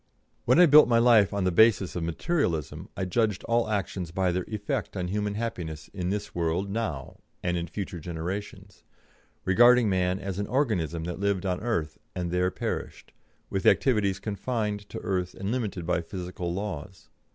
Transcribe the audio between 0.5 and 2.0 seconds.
I built my life on the basis